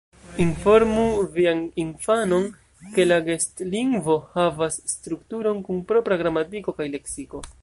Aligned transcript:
Informu 0.43 1.03
vian 1.35 1.61
infanon, 1.83 2.49
ke 2.97 3.07
la 3.07 3.21
gestlingvo 3.29 4.19
havas 4.39 4.83
strukturon, 4.97 5.65
kun 5.69 5.89
propra 5.93 6.23
gramatiko 6.25 6.81
kaj 6.83 6.95
leksiko. 6.97 7.49